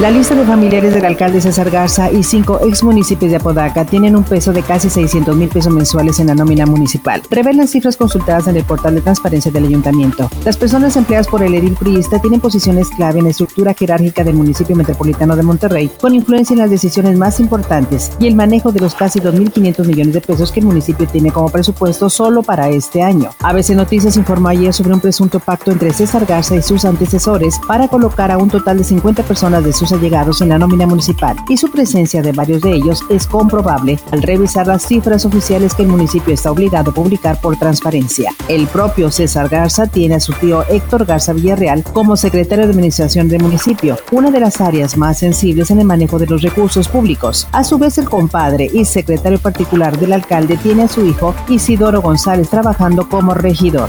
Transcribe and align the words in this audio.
La 0.00 0.10
lista 0.10 0.34
de 0.34 0.46
familiares 0.46 0.94
del 0.94 1.04
alcalde 1.04 1.42
César 1.42 1.68
Garza 1.68 2.10
y 2.10 2.22
cinco 2.22 2.58
ex 2.64 2.82
municipios 2.82 3.30
de 3.30 3.36
Apodaca 3.36 3.84
tienen 3.84 4.16
un 4.16 4.24
peso 4.24 4.50
de 4.50 4.62
casi 4.62 4.88
600 4.88 5.36
mil 5.36 5.50
pesos 5.50 5.74
mensuales 5.74 6.18
en 6.20 6.28
la 6.28 6.34
nómina 6.34 6.64
municipal. 6.64 7.20
Revelan 7.28 7.68
cifras 7.68 7.98
consultadas 7.98 8.46
en 8.46 8.56
el 8.56 8.64
portal 8.64 8.94
de 8.94 9.02
transparencia 9.02 9.52
del 9.52 9.66
ayuntamiento. 9.66 10.30
Las 10.42 10.56
personas 10.56 10.96
empleadas 10.96 11.28
por 11.28 11.42
el 11.42 11.52
edil 11.52 11.74
priista 11.74 12.18
tienen 12.18 12.40
posiciones 12.40 12.88
clave 12.88 13.18
en 13.18 13.26
la 13.26 13.32
estructura 13.32 13.74
jerárquica 13.74 14.24
del 14.24 14.36
municipio 14.36 14.74
metropolitano 14.74 15.36
de 15.36 15.42
Monterrey, 15.42 15.90
con 16.00 16.14
influencia 16.14 16.54
en 16.54 16.60
las 16.60 16.70
decisiones 16.70 17.18
más 17.18 17.38
importantes 17.38 18.12
y 18.18 18.26
el 18.26 18.34
manejo 18.34 18.72
de 18.72 18.80
los 18.80 18.94
casi 18.94 19.20
2.500 19.20 19.84
millones 19.84 20.14
de 20.14 20.22
pesos 20.22 20.50
que 20.50 20.60
el 20.60 20.66
municipio 20.66 21.06
tiene 21.08 21.30
como 21.30 21.50
presupuesto 21.50 22.08
solo 22.08 22.42
para 22.42 22.70
este 22.70 23.02
año. 23.02 23.32
ABC 23.40 23.74
Noticias 23.74 24.16
informó 24.16 24.48
ayer 24.48 24.72
sobre 24.72 24.94
un 24.94 25.00
presunto 25.00 25.40
pacto 25.40 25.70
entre 25.70 25.92
César 25.92 26.24
Garza 26.24 26.56
y 26.56 26.62
sus 26.62 26.86
antecesores 26.86 27.60
para 27.68 27.86
colocar 27.86 28.30
a 28.30 28.38
un 28.38 28.48
total 28.48 28.78
de 28.78 28.84
50 28.84 29.24
personas 29.24 29.62
de 29.62 29.74
sus 29.74 29.89
allegados 29.92 30.40
en 30.40 30.50
la 30.50 30.58
nómina 30.58 30.86
municipal 30.86 31.36
y 31.48 31.56
su 31.56 31.70
presencia 31.70 32.22
de 32.22 32.32
varios 32.32 32.62
de 32.62 32.72
ellos 32.72 33.02
es 33.08 33.26
comprobable 33.26 33.98
al 34.10 34.22
revisar 34.22 34.66
las 34.66 34.86
cifras 34.86 35.24
oficiales 35.24 35.74
que 35.74 35.82
el 35.82 35.88
municipio 35.88 36.34
está 36.34 36.50
obligado 36.50 36.90
a 36.90 36.94
publicar 36.94 37.40
por 37.40 37.56
transparencia. 37.56 38.32
El 38.48 38.66
propio 38.66 39.10
César 39.10 39.48
Garza 39.48 39.86
tiene 39.86 40.16
a 40.16 40.20
su 40.20 40.32
tío 40.32 40.64
Héctor 40.68 41.04
Garza 41.04 41.32
Villarreal 41.32 41.82
como 41.84 42.16
secretario 42.16 42.64
de 42.66 42.70
administración 42.70 43.28
del 43.28 43.42
municipio, 43.42 43.98
una 44.12 44.30
de 44.30 44.40
las 44.40 44.60
áreas 44.60 44.96
más 44.96 45.18
sensibles 45.18 45.70
en 45.70 45.80
el 45.80 45.86
manejo 45.86 46.18
de 46.18 46.26
los 46.26 46.42
recursos 46.42 46.88
públicos. 46.88 47.48
A 47.52 47.64
su 47.64 47.78
vez, 47.78 47.98
el 47.98 48.08
compadre 48.08 48.70
y 48.72 48.84
secretario 48.84 49.38
particular 49.38 49.98
del 49.98 50.12
alcalde 50.12 50.56
tiene 50.56 50.84
a 50.84 50.88
su 50.88 51.04
hijo 51.06 51.34
Isidoro 51.48 52.02
González 52.02 52.48
trabajando 52.48 53.08
como 53.08 53.34
regidor. 53.34 53.88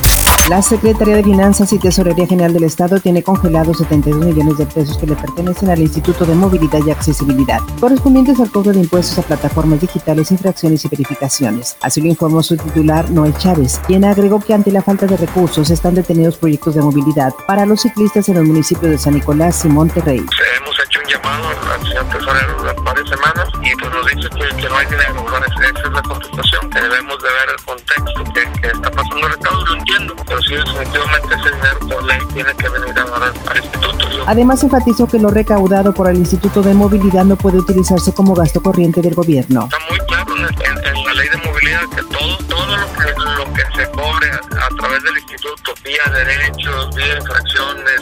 La 0.50 0.62
Secretaría 0.62 1.16
de 1.16 1.24
Finanzas 1.24 1.72
y 1.72 1.78
Tesorería 1.78 2.26
General 2.26 2.52
del 2.52 2.64
Estado 2.64 3.00
tiene 3.00 3.22
congelados 3.22 3.78
72 3.78 4.26
millones 4.26 4.58
de 4.58 4.66
pesos 4.66 4.98
que 4.98 5.08
le 5.08 5.16
pertenecen 5.16 5.70
al 5.70 5.82
Instituto 5.92 6.26
de 6.26 6.36
Movilidad 6.36 6.80
y 6.88 6.90
Accesibilidad, 6.90 7.60
correspondientes 7.82 8.40
al 8.40 8.50
cobro 8.50 8.72
de 8.72 8.80
impuestos 8.80 9.20
a 9.20 9.24
plataformas 9.24 9.82
digitales, 9.82 10.32
infracciones 10.32 10.86
y 10.86 10.88
verificaciones. 10.88 11.76
Así 11.82 12.00
lo 12.00 12.08
informó 12.08 12.42
su 12.42 12.56
titular, 12.56 13.10
Noé 13.10 13.34
Chávez, 13.38 13.82
quien 13.88 14.06
agregó 14.06 14.40
que 14.40 14.54
ante 14.54 14.72
la 14.72 14.82
falta 14.82 15.06
de 15.06 15.18
recursos 15.18 15.70
están 15.70 15.96
detenidos 15.96 16.38
proyectos 16.38 16.76
de 16.76 16.82
movilidad 16.82 17.34
para 17.46 17.66
los 17.66 17.82
ciclistas 17.82 18.30
en 18.30 18.36
los 18.36 18.46
municipios 18.46 18.90
de 18.90 18.98
San 18.98 19.16
Nicolás 19.16 19.66
y 19.66 19.68
Monterrey. 19.68 20.20
Hemos 20.20 20.80
hecho 20.80 21.00
un 21.04 21.12
llamado 21.12 21.50
al 21.50 21.86
señor 21.86 22.06
tesorero 22.06 22.64
de 22.64 22.74
varias 22.84 23.10
semanas 23.10 23.50
y 23.62 23.76
pues 23.76 23.92
nos 23.92 24.06
dice 24.06 24.30
que, 24.30 24.70
no 24.70 24.78
hay 24.78 24.86
dinero. 24.86 25.26
esa 25.28 25.88
es 25.88 25.92
la 25.92 26.02
contestación, 26.04 26.70
que 26.70 26.82
debemos 26.82 27.22
de 27.22 27.30
ver 27.30 27.50
el 27.58 27.66
contexto 27.66 28.24
que, 28.34 28.68
está 28.68 28.92
pasando 28.92 29.28
el 29.28 29.66
lo 29.68 29.76
entiendo, 29.76 30.16
pero 30.26 30.42
sí 30.44 30.56
definitivamente 30.56 31.36
ese 31.36 31.52
dinero 31.52 31.80
por 31.80 32.04
ley 32.06 32.20
tiene 32.34 32.54
que 32.56 32.70
venir 32.70 32.98
a 32.98 33.52
al 33.52 33.58
instituto. 33.58 33.81
Además 34.28 34.64
enfatizó 34.64 35.08
que 35.08 35.20
lo 35.20 35.30
recaudado 35.30 35.94
por 35.94 36.10
el 36.10 36.18
Instituto 36.18 36.62
de 36.62 36.74
Movilidad 36.74 37.26
no 37.26 37.36
puede 37.36 37.58
utilizarse 37.58 38.14
como 38.14 38.34
gasto 38.34 38.62
corriente 38.62 39.02
del 39.02 39.16
gobierno. 39.16 39.64
Está 39.64 39.78
muy 39.90 40.00
claro 40.08 40.36
en, 40.36 41.06
la 41.06 41.14
ley 41.14 41.30
de 41.30 41.38
movilidad 41.38 41.82
que 41.90 42.04
todo, 42.04 42.38
todo 42.48 42.78
lo, 42.78 42.88
que, 42.94 43.14
lo 43.38 43.54
que 43.54 43.62
se 43.76 43.92
cobre 43.92 44.32
a, 44.32 44.70
través 44.78 45.04
del 45.04 45.18
instituto, 45.18 45.74
vía 45.84 46.14
derechos, 46.14 46.96
vía 46.96 47.18
infracciones, 47.18 48.02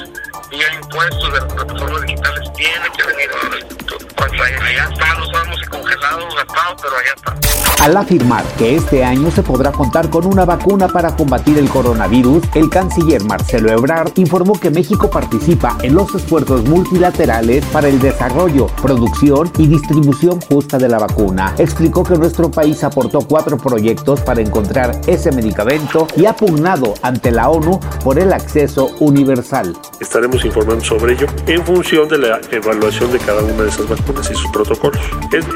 vía 0.50 0.74
impuestos 0.82 1.34
de 1.34 1.40
las 1.40 1.54
plataformas 1.54 2.02
digitales, 2.02 2.54
tiene 2.56 2.86
que 2.96 3.04
venir 3.08 3.30
al 3.44 3.60
instituto. 3.60 3.99
Pues 4.20 4.42
allá 4.62 4.90
está, 4.92 5.14
no 5.16 5.26
sabemos 5.28 5.60
si 5.60 5.66
congelado 5.68 6.28
o 6.28 6.36
gastado, 6.36 6.76
pero 6.82 6.98
allá 6.98 7.14
está. 7.16 7.84
Al 7.86 7.96
afirmar 7.96 8.44
que 8.58 8.76
este 8.76 9.06
año 9.06 9.32
se 9.32 9.42
podrá 9.42 9.72
contar 9.72 10.10
con 10.10 10.26
una 10.26 10.44
vacuna 10.44 10.90
para 10.90 11.16
combatir 11.16 11.58
el 11.58 11.70
coronavirus, 11.70 12.44
el 12.56 12.70
canciller 12.70 13.24
Marcelo 13.24 13.72
Ebrard 13.72 14.12
informó 14.16 14.60
que 14.60 14.70
México 14.70 15.10
participa 15.10 15.78
en 15.82 15.96
los 15.96 16.14
esfuerzos 16.14 16.66
multilaterales 16.66 17.64
para 17.68 17.88
el 17.88 18.02
desarrollo, 18.02 18.68
producción 18.82 19.50
y 19.58 19.68
distribución 19.68 20.42
justa 20.42 20.78
de 20.78 20.90
la 20.90 21.00
vacuna. 21.00 21.56
Explicó 21.58 22.04
que 22.04 22.18
nuestro 22.18 22.52
país 22.52 22.84
aportó 22.84 23.20
cuatro 23.22 23.56
proyectos 23.56 24.20
para 24.20 24.42
encontrar 24.42 25.00
ese 25.08 25.32
medicamento 25.32 26.06
y 26.18 26.26
ha 26.26 26.36
pugnado 26.36 26.96
ante 27.02 27.32
la 27.32 27.48
ONU 27.48 27.80
por 28.04 28.20
el 28.20 28.34
acceso 28.34 28.90
universal. 29.00 29.78
Estaremos 30.02 30.44
informando 30.44 30.84
sobre 30.84 31.14
ello 31.14 31.28
en 31.48 31.66
función 31.66 32.10
de 32.10 32.18
la 32.18 32.42
evaluación 32.52 33.10
de 33.14 33.20
cada 33.20 33.42
una 33.42 33.64
de 33.64 33.70
esas 33.70 33.88
vacunas 33.88 34.09
y 34.32 34.36
sus 34.36 34.52
protocolos. 34.52 35.00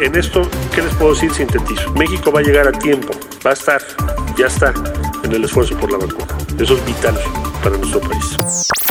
En 0.02 0.16
esto, 0.16 0.48
¿qué 0.74 0.82
les 0.82 0.94
puedo 0.96 1.14
decir? 1.14 1.34
Sintetizo. 1.34 1.92
México 1.94 2.32
va 2.32 2.40
a 2.40 2.44
llegar 2.44 2.68
a 2.68 2.72
tiempo, 2.72 3.14
va 3.46 3.52
a 3.52 3.54
estar, 3.54 3.82
ya 4.38 4.48
está 4.48 4.74
en 5.24 5.32
el 5.32 5.44
esfuerzo 5.44 5.76
por 5.78 5.92
la 5.92 5.98
vacuna. 5.98 6.38
Eso 6.60 6.76
es 6.76 6.86
vital 6.86 7.20
para 7.64 7.78
nuestro 7.78 8.00
país. 8.02 8.38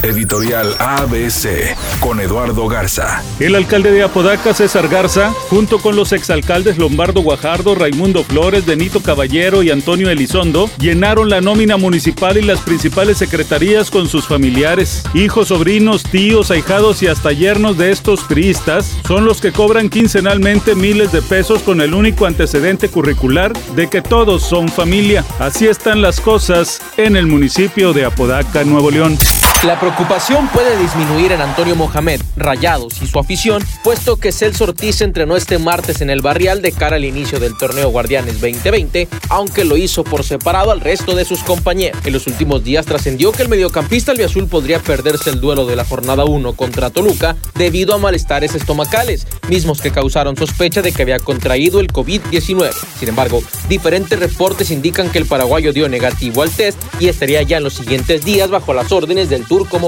Editorial 0.03 0.75
ABC 0.79 1.77
con 2.01 2.21
Eduardo 2.21 2.67
Garza. 2.67 3.23
El 3.39 3.55
alcalde 3.55 3.93
de 3.93 4.03
Apodaca, 4.03 4.53
César 4.53 4.89
Garza, 4.89 5.33
junto 5.49 5.79
con 5.79 5.95
los 5.95 6.13
exalcaldes 6.13 6.77
Lombardo 6.77 7.21
Guajardo, 7.21 7.75
Raimundo 7.75 8.25
Flores, 8.25 8.67
Benito 8.67 9.01
Caballero 9.01 9.63
y 9.63 9.71
Antonio 9.71 10.11
Elizondo, 10.11 10.69
llenaron 10.79 11.29
la 11.29 11.41
nómina 11.41 11.77
municipal 11.77 12.37
y 12.37 12.43
las 12.43 12.61
principales 12.61 13.19
secretarías 13.19 13.91
con 13.91 14.09
sus 14.09 14.27
familiares. 14.27 15.05
Hijos, 15.15 15.49
sobrinos, 15.49 16.03
tíos, 16.03 16.51
ahijados 16.51 17.03
y 17.03 17.07
hasta 17.07 17.33
yernos 17.33 17.79
de 17.79 17.93
estos 17.93 18.25
priistas 18.25 18.97
son 19.07 19.25
los 19.25 19.41
que 19.41 19.53
cobran 19.53 19.89
quincenalmente 19.89 20.75
miles 20.75 21.13
de 21.13 21.23
pesos 21.23 21.63
con 21.63 21.81
el 21.81 21.95
único 21.95 22.27
antecedente 22.27 22.89
curricular 22.89 23.53
de 23.77 23.89
que 23.89 24.03
todos 24.03 24.43
son 24.43 24.69
familia. 24.69 25.25
Así 25.39 25.67
están 25.67 26.03
las 26.03 26.21
cosas 26.21 26.81
en 26.97 27.17
el 27.17 27.27
municipio 27.27 27.93
de 27.93 28.05
Apodaca, 28.05 28.65
Nuevo 28.65 28.91
León. 28.91 29.17
La 29.65 29.79
preocupación 29.95 30.49
puede 30.49 30.79
disminuir 30.79 31.33
en 31.33 31.43
Antonio 31.43 31.77
Mohamed, 31.77 32.21
Rayados 32.37 33.03
y 33.03 33.07
su 33.07 33.19
afición, 33.19 33.63
puesto 33.85 34.17
que 34.17 34.33
Celso 34.33 34.65
Ortiz 34.65 35.03
entrenó 35.03 35.37
este 35.37 35.59
martes 35.59 36.01
en 36.01 36.09
el 36.09 36.23
barrial 36.23 36.63
de 36.63 36.73
cara 36.73 36.97
al 36.97 37.05
inicio 37.05 37.39
del 37.39 37.57
torneo 37.59 37.91
Guardianes 37.91 38.41
2020, 38.41 39.09
aunque 39.29 39.65
lo 39.65 39.77
hizo 39.77 40.03
por 40.03 40.25
separado 40.25 40.71
al 40.71 40.81
resto 40.81 41.15
de 41.15 41.27
sus 41.27 41.43
compañeros. 41.43 42.01
En 42.07 42.15
los 42.15 42.27
últimos 42.27 42.65
días 42.65 42.87
trascendió 42.87 43.33
que 43.33 43.43
el 43.43 43.51
mediocampista 43.51 44.13
albiazul 44.13 44.47
podría 44.47 44.79
perderse 44.79 45.29
el 45.29 45.41
duelo 45.41 45.67
de 45.67 45.77
la 45.77 45.85
jornada 45.85 46.25
1 46.25 46.55
contra 46.55 46.91
Toluca 46.91 47.37
debido 47.55 47.95
a 47.95 47.99
malestares 47.99 48.55
estomacales, 48.55 49.27
mismos 49.49 49.83
que 49.83 49.91
causaron 49.91 50.37
sospecha 50.37 50.81
de 50.81 50.93
que 50.93 51.03
había 51.03 51.19
contraído 51.19 51.81
el 51.81 51.93
COVID-19. 51.93 52.71
Sin 52.99 53.09
embargo, 53.11 53.43
diferentes 53.69 54.19
reportes 54.19 54.71
indican 54.71 55.11
que 55.11 55.19
el 55.19 55.27
paraguayo 55.27 55.73
dio 55.73 55.89
negativo 55.89 56.43
al 56.43 56.51
test 56.51 56.79
y 56.99 57.09
estaría 57.09 57.43
ya 57.43 57.59
en 57.59 57.65
los 57.65 57.75
siguientes 57.75 58.25
días 58.25 58.49
bajo 58.49 58.73
las 58.73 58.91
órdenes 58.91 59.29
del 59.29 59.45
turco 59.45 59.81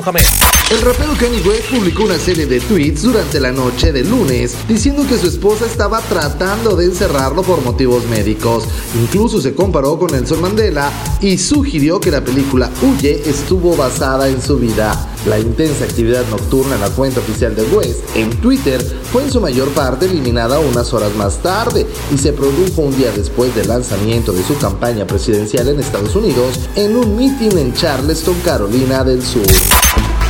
El 0.73 0.81
rapero 0.81 1.13
Kanye 1.17 1.41
West 1.43 1.71
publicó 1.71 2.03
una 2.03 2.19
serie 2.19 2.47
de 2.47 2.59
tweets 2.59 3.03
durante 3.03 3.39
la 3.39 3.53
noche 3.53 3.93
del 3.93 4.11
lunes 4.11 4.57
diciendo 4.67 5.07
que 5.07 5.17
su 5.17 5.29
esposa 5.29 5.67
estaba 5.67 6.01
tratando 6.01 6.75
de 6.75 6.87
encerrarlo 6.87 7.43
por 7.43 7.63
motivos 7.63 8.05
médicos. 8.07 8.65
Incluso 9.01 9.41
se 9.41 9.55
comparó 9.55 9.97
con 9.97 10.11
Nelson 10.11 10.41
Mandela 10.41 10.91
y 11.21 11.39
sugirió 11.39 12.01
que 12.01 12.11
la 12.11 12.25
película 12.25 12.71
Huye 12.83 13.23
estuvo 13.29 13.77
basada 13.77 14.29
en 14.29 14.43
su 14.43 14.59
vida. 14.59 15.11
La 15.27 15.39
intensa 15.39 15.85
actividad 15.85 16.27
nocturna 16.29 16.75
en 16.75 16.81
la 16.81 16.91
cuenta 16.91 17.21
oficial 17.21 17.55
de 17.55 17.63
West 17.63 18.01
en 18.17 18.31
Twitter 18.41 18.83
fue 19.13 19.23
en 19.23 19.31
su 19.31 19.41
mayor 19.41 19.69
parte 19.71 20.07
eliminada 20.07 20.59
unas 20.59 20.93
horas 20.93 21.15
más 21.15 21.39
tarde 21.39 21.87
y 22.13 22.19
se 22.19 22.33
produjo 22.33 22.83
un 22.83 22.97
día 22.97 23.13
después 23.13 23.55
del 23.55 23.69
lanzamiento 23.69 24.33
de 24.33 24.43
su 24.43 24.59
campaña 24.59 25.07
presidencial 25.07 25.69
en 25.69 25.79
Estados 25.79 26.17
Unidos 26.17 26.59
en 26.75 26.97
un 26.97 27.17
mitin 27.17 27.57
en 27.59 27.73
Charleston, 27.75 28.35
Carolina 28.45 29.05
del 29.05 29.23
Sur. 29.23 29.43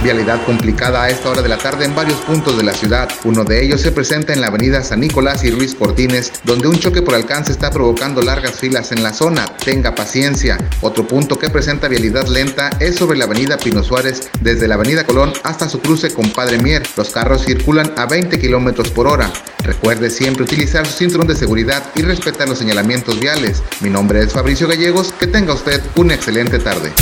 Vialidad 0.05 0.45
complicada 0.45 1.05
a 1.05 1.09
esta 1.09 1.31
hora 1.31 1.41
de 1.41 1.49
la 1.49 1.57
tarde 1.57 1.87
en 1.87 1.95
varios 1.95 2.19
puntos 2.19 2.59
de 2.59 2.63
la 2.63 2.75
ciudad. 2.75 3.09
Uno 3.25 3.43
de 3.43 3.65
ellos 3.65 3.81
se 3.81 3.91
presenta 3.91 4.35
en 4.35 4.43
la 4.43 4.49
avenida 4.49 4.83
San 4.83 5.01
Nicolás 5.01 5.43
y 5.45 5.51
Ruiz 5.51 5.75
Cortines, 5.75 6.31
donde 6.45 6.69
un 6.69 6.79
choque 6.79 7.01
por 7.01 7.15
alcance 7.15 7.51
está 7.51 7.71
provocando 7.71 8.21
largas 8.21 8.61
filas 8.61 8.93
en 8.93 9.03
la 9.03 9.15
zona. 9.15 9.47
Tenga 9.65 9.95
paciencia. 9.95 10.59
Otro 10.83 11.09
punto 11.09 11.39
que 11.39 11.49
presenta 11.49 11.89
vialidad 11.89 12.29
lenta 12.29 12.69
es 12.81 12.97
sobre 12.97 13.17
la 13.17 13.25
avenida 13.25 13.57
Pino 13.57 13.83
Suárez, 13.83 14.29
desde 14.43 14.69
la 14.69 14.75
avenida 14.75 15.07
Colón 15.07 15.33
hasta 15.43 15.71
su 15.71 15.81
cruce 15.81 16.13
con 16.13 16.29
Padre 16.29 16.59
Mier. 16.59 16.83
Los 16.99 17.09
carros 17.09 17.47
circulan 17.47 17.91
a 17.97 18.05
20 18.05 18.39
kilómetros 18.39 18.91
por 18.91 19.07
hora. 19.07 19.33
Recuerde 19.65 20.11
siempre 20.11 20.43
utilizar 20.43 20.85
su 20.85 20.99
cinturón 20.99 21.27
de 21.27 21.35
seguridad 21.35 21.83
y 21.95 22.03
respetar 22.03 22.47
los 22.47 22.59
señalamientos 22.59 23.19
viales. 23.19 23.63
Mi 23.81 23.89
nombre 23.89 24.21
es 24.21 24.35
Fabricio 24.35 24.69
Gallegos. 24.69 25.13
Que 25.19 25.27
tenga 25.27 25.55
usted 25.55 25.81
una 25.97 26.13
excelente 26.13 26.59
tarde. 26.59 26.93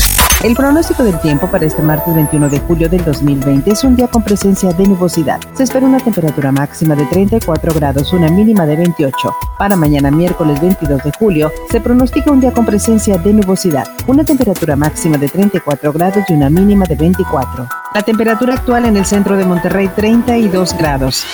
El 0.44 0.55
pronóstico 0.55 1.05
del 1.05 1.20
tiempo 1.20 1.48
para 1.48 1.66
este 1.66 1.82
martes 1.82 2.14
21 2.14 2.48
de 2.48 2.58
julio 2.60 2.88
del 2.92 3.04
2020 3.04 3.70
es 3.70 3.82
un 3.84 3.96
día 3.96 4.06
con 4.06 4.22
presencia 4.22 4.72
de 4.72 4.86
nubosidad. 4.86 5.40
Se 5.54 5.64
espera 5.64 5.86
una 5.86 5.98
temperatura 5.98 6.52
máxima 6.52 6.94
de 6.94 7.06
34 7.06 7.72
grados, 7.74 8.12
una 8.12 8.28
mínima 8.28 8.66
de 8.66 8.76
28. 8.76 9.34
Para 9.58 9.74
mañana 9.74 10.10
miércoles 10.10 10.60
22 10.60 11.02
de 11.02 11.12
julio 11.18 11.50
se 11.70 11.80
pronostica 11.80 12.30
un 12.30 12.40
día 12.40 12.52
con 12.52 12.66
presencia 12.66 13.16
de 13.18 13.32
nubosidad, 13.32 13.88
una 14.06 14.24
temperatura 14.24 14.76
máxima 14.76 15.16
de 15.16 15.28
34 15.28 15.92
grados 15.92 16.24
y 16.28 16.34
una 16.34 16.50
mínima 16.50 16.84
de 16.84 16.94
24. 16.94 17.66
La 17.94 18.02
temperatura 18.02 18.54
actual 18.54 18.84
en 18.84 18.96
el 18.98 19.06
centro 19.06 19.36
de 19.36 19.46
Monterrey 19.46 19.88
32 19.96 20.76
grados. 20.76 21.24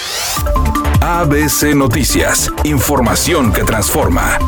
ABC 1.00 1.74
Noticias, 1.74 2.50
información 2.64 3.52
que 3.52 3.64
transforma. 3.64 4.38